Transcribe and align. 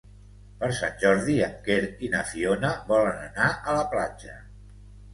Per 0.63 0.69
Sant 0.77 0.95
Jordi 1.03 1.35
en 1.49 1.53
Quer 1.69 1.77
i 2.09 2.11
na 2.15 2.23
Fiona 2.33 2.75
volen 2.91 3.23
anar 3.31 3.55
a 3.55 3.81
la 3.81 3.89
platja. 3.97 4.39